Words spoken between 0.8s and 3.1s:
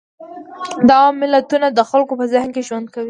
دا ملتونه د خلکو په ذهن کې ژوند کوي.